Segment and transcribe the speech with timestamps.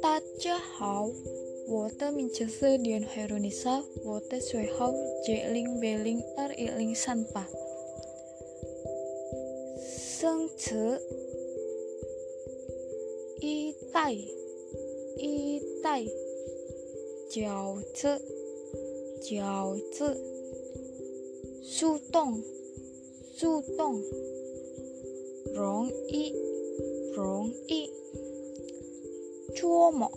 [0.00, 1.08] 大家好，
[1.66, 4.92] 我的名字是连海鲁尼莎，我的学号
[5.24, 7.48] J 零 B 零二一零三八。
[9.80, 11.00] 生词
[13.40, 16.04] 一代一代
[17.28, 18.20] 饺子
[19.22, 20.16] 饺子
[21.62, 22.40] 速动
[23.34, 24.00] 速动
[25.54, 26.32] 容易
[27.14, 27.90] 容易
[29.54, 30.10] 捉摸，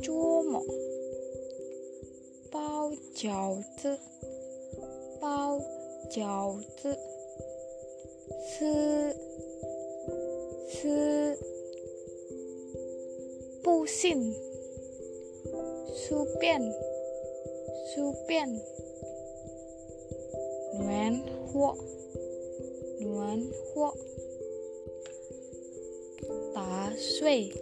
[0.00, 0.62] 捉摸，
[2.50, 3.98] 包饺子，
[5.20, 5.60] 包
[6.10, 6.96] 饺子，
[8.48, 9.14] 吃，
[10.70, 11.38] 吃，
[13.62, 14.32] 不信，
[15.94, 16.60] 书便，
[17.94, 18.48] 书便，
[20.78, 21.20] Nuán
[21.52, 21.74] hộ
[23.00, 23.94] Nuán hộ
[26.54, 27.52] ta suy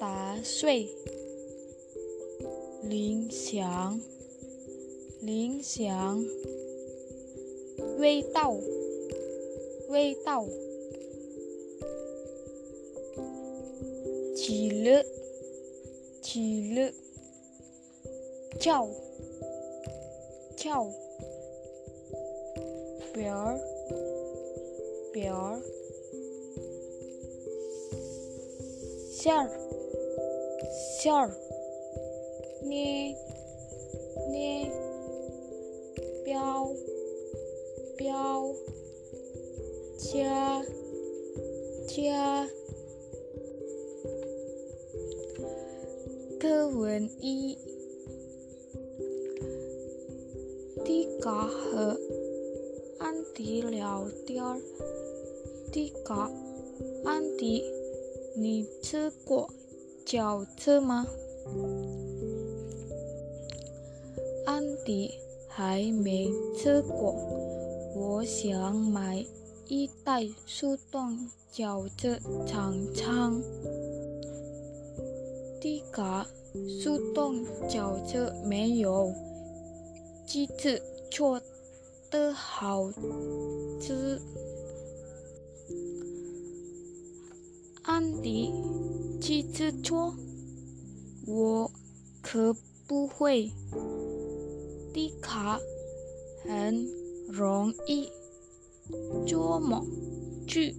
[0.00, 0.88] ta suy
[2.82, 3.98] Lính xiang
[5.20, 6.24] Lính xiang
[7.98, 8.60] Vây tàu
[9.88, 10.48] Vây tàu
[14.48, 15.02] Chỉ lự.
[16.22, 16.90] Chỉ lự.
[18.60, 18.94] Chào.
[20.56, 20.92] Chào.
[23.16, 23.58] bear
[25.14, 25.60] bear
[29.18, 29.48] share
[31.00, 31.32] share
[32.62, 33.16] ni.
[34.28, 34.70] Ni.
[36.26, 36.74] Biao.
[37.98, 38.54] Biao.
[40.02, 40.62] Jia.
[41.88, 42.46] Jia.
[46.40, 47.08] Kewen
[50.84, 51.38] tiga
[51.72, 52.15] he
[53.05, 54.43] 课文一，Tika 和安迪聊天。
[55.71, 56.31] Tika，
[57.05, 57.63] 安迪，
[58.35, 59.49] 你吃过？
[60.05, 61.05] 饺子吗？
[64.45, 65.11] 安迪
[65.47, 67.15] 还没吃过，
[67.95, 69.25] 我想买
[69.67, 73.41] 一袋速冻饺子尝尝。
[75.61, 76.27] 迪卡，
[76.81, 79.13] 速冻饺子没有
[80.25, 81.39] 机子做
[82.10, 82.90] 的好
[83.80, 84.20] 吃。
[87.82, 88.52] 安迪。
[89.18, 90.14] 机子做，
[91.26, 91.70] 我
[92.22, 92.54] 可
[92.86, 93.50] 不会。
[94.92, 95.58] 迪卡
[96.44, 96.88] 很
[97.28, 98.08] 容易
[99.26, 99.84] 捉摸。
[100.46, 100.76] 去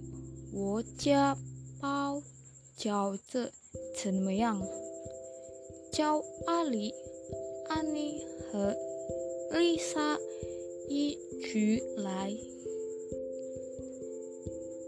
[0.54, 1.36] 我家
[1.78, 2.22] 包
[2.78, 3.52] 饺子
[4.02, 4.62] 怎么样？
[5.92, 6.94] 叫阿里、
[7.68, 8.74] 安妮和
[9.52, 10.18] 丽莎
[11.00, 12.36] 一起来，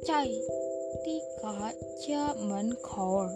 [0.04, 1.72] 在迪卡
[2.04, 3.28] 家门口。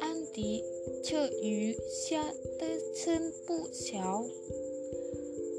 [0.00, 0.64] 安迪，
[1.02, 2.24] 这雨下
[2.58, 2.66] 的
[3.04, 4.24] 真不小。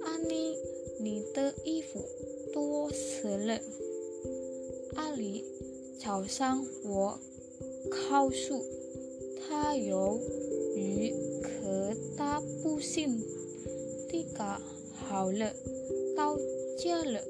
[0.04, 0.58] 安妮，
[1.00, 2.04] 你的衣服
[2.52, 3.60] 多湿了。
[4.96, 5.46] 阿里，
[6.04, 7.20] 早上我
[8.10, 8.66] 告诉
[9.48, 10.20] 他有
[10.76, 13.35] 雨，可他不信。
[14.15, 14.61] 迪嘎，
[14.95, 15.53] 好了，
[16.17, 16.37] 到
[16.79, 17.21] 家了，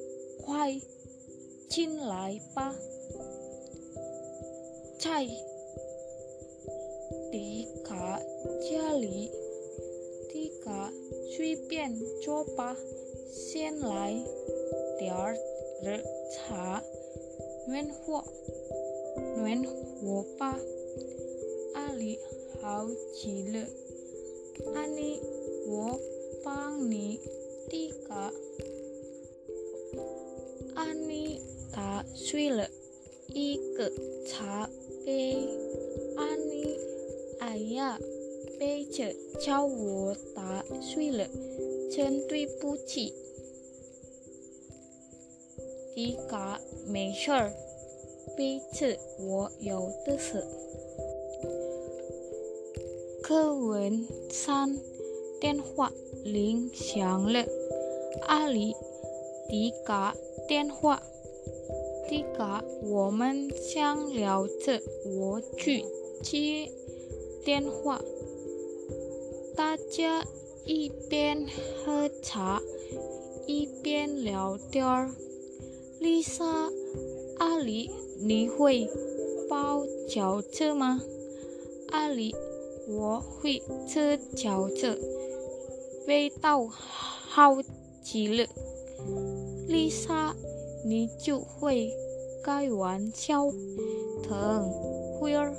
[0.44, 0.80] 快
[1.68, 2.74] 进来吧。
[4.98, 5.26] 在。
[7.32, 8.20] 迪卡
[8.60, 9.30] 家里，
[10.32, 10.92] 迪卡
[11.30, 12.76] 随便坐吧，
[13.32, 14.12] 先来
[14.98, 15.36] 点儿
[15.80, 15.96] 热
[16.32, 16.82] 茶，
[17.68, 18.24] 暖和
[19.36, 20.58] 暖和吧。
[21.74, 22.18] 阿里
[22.60, 22.84] 好
[23.14, 23.64] 极了，
[24.74, 25.20] 安妮，
[25.68, 26.00] 我
[26.45, 27.17] Pangni
[27.71, 28.29] Tika,
[30.77, 32.67] Anita Swile
[33.33, 33.89] Ike
[34.29, 34.67] Cha
[35.03, 35.19] Pe
[36.19, 36.77] Ani,
[37.41, 37.97] Aya
[38.59, 41.27] Pe Che Chao Wo Ta Swile
[41.91, 43.11] Chen Tui Pu Chi
[45.95, 47.49] Tika Mei Shor
[48.37, 50.43] Pe Che Wo Yao Tư Sự
[53.23, 54.94] Cơ Quyển San
[55.39, 55.91] 电话
[56.23, 57.45] 铃响了。
[58.27, 58.73] 阿里，
[59.49, 60.15] 迪卡，
[60.47, 61.01] 电话。
[62.07, 64.81] 迪卡，我们想聊着，
[65.17, 65.83] 我去
[66.21, 66.71] 接。
[67.43, 68.01] 电话，
[69.55, 70.25] 大家
[70.65, 71.45] 一边
[71.83, 72.61] 喝茶
[73.45, 75.11] 一边聊天儿。
[75.99, 76.71] 丽莎，
[77.37, 78.87] 阿里，你会
[79.49, 81.01] 包饺子吗？
[81.89, 82.35] 阿里，
[82.88, 84.98] 我会吃饺子，
[86.06, 87.56] 味道好
[88.02, 88.48] 机了。
[89.68, 90.34] 丽莎，
[90.84, 91.90] 你就会
[92.42, 93.44] 开玩笑，
[94.28, 94.70] 等
[95.18, 95.54] 会儿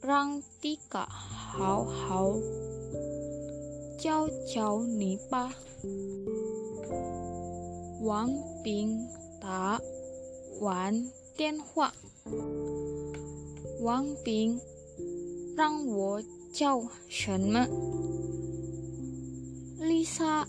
[0.00, 2.34] 让迪卡好好
[3.98, 5.54] 教教你吧。
[8.02, 8.30] 王
[8.62, 8.98] 斌
[9.40, 9.80] 打
[10.60, 11.92] 完电话，
[13.81, 14.59] 王斌
[15.57, 16.21] 让我
[16.53, 17.67] 叫什么？
[19.79, 20.47] 丽莎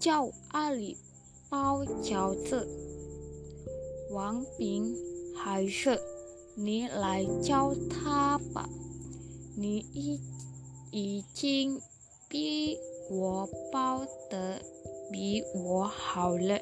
[0.00, 0.96] 叫阿里
[1.48, 2.66] 包饺子。
[4.10, 4.96] 王斌
[5.36, 5.96] 还是
[6.56, 8.68] 你来教他吧，
[9.56, 10.20] 你已
[10.90, 11.80] 已经
[12.28, 12.76] 比
[13.08, 14.60] 我包的
[15.12, 16.58] 比我好了。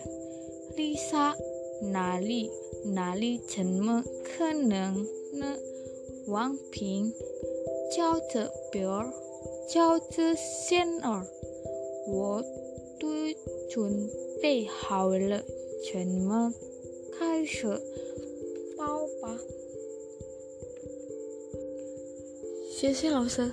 [0.76, 1.34] 丽莎，
[1.80, 2.50] 哪里
[2.92, 5.02] 哪里怎么可能
[5.38, 5.56] 呢？
[6.26, 7.12] 王平
[7.94, 9.12] 教着别儿，
[9.69, 11.26] 叫着仙儿，
[12.09, 12.43] 我
[12.99, 13.09] 都
[13.71, 14.09] 准
[14.43, 15.43] 备好了，
[15.93, 16.53] 怎么
[17.19, 17.67] 开始
[18.76, 19.38] 包吧？
[22.71, 23.50] 谢谢老师。